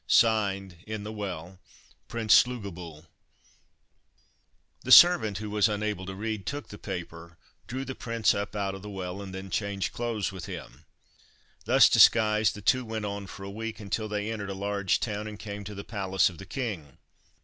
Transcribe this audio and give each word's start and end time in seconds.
Signed, 0.07 0.77
in 0.87 1.03
the 1.03 1.11
well— 1.13 1.59
PRINCE 2.07 2.33
SLUGOBYL." 2.33 3.05
The 4.83 4.91
servant, 4.91 5.37
who 5.37 5.51
was 5.51 5.69
unable 5.69 6.07
to 6.07 6.15
read, 6.15 6.47
took 6.47 6.69
the 6.69 6.79
paper, 6.79 7.37
drew 7.67 7.85
the 7.85 7.93
prince 7.93 8.33
up 8.33 8.55
out 8.55 8.73
of 8.73 8.81
the 8.81 8.89
well, 8.89 9.21
and 9.21 9.31
then 9.31 9.51
changed 9.51 9.93
clothes 9.93 10.31
with 10.31 10.47
him. 10.47 10.85
Thus 11.65 11.87
disguised, 11.87 12.55
the 12.55 12.63
two 12.63 12.83
went 12.83 13.05
on 13.05 13.27
for 13.27 13.43
a 13.43 13.51
week, 13.51 13.79
until 13.79 14.07
they 14.07 14.31
entered 14.31 14.49
a 14.49 14.55
large 14.55 14.99
town 14.99 15.27
and 15.27 15.37
came 15.37 15.63
to 15.65 15.75
the 15.75 15.83
palace 15.83 16.31
of 16.31 16.39
the 16.39 16.47
king. 16.47 16.97